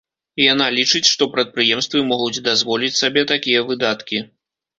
Яна 0.43 0.65
лічыць, 0.77 1.09
што 1.15 1.27
прадпрыемствы 1.35 2.01
могуць 2.13 2.43
дазволіць 2.49 2.91
сабе 3.01 3.27
такія 3.35 3.59
выдаткі. 3.71 4.17